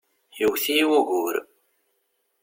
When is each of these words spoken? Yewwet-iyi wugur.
Yewwet-iyi 0.39 0.85
wugur. 0.89 1.35